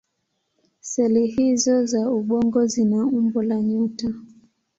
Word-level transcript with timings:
Seli 0.81 1.27
hizO 1.27 1.85
za 1.85 2.09
ubongo 2.09 2.65
zina 2.67 2.97
umbo 3.05 3.43
la 3.43 3.61
nyota. 3.61 4.07